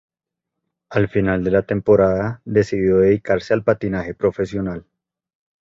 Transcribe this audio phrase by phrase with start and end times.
[0.89, 4.87] Al final de la temporada, decidió dedicarse al patinaje profesional.